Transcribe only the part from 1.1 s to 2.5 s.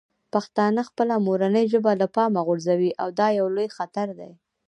مورنۍ ژبه له پامه